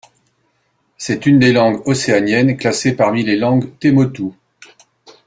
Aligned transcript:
C’est 0.97 1.27
une 1.27 1.37
des 1.37 1.53
langues 1.53 1.83
océaniennes, 1.87 2.57
classée 2.57 2.95
parmi 2.95 3.21
les 3.23 3.35
langues 3.35 3.77
temotu. 3.77 4.31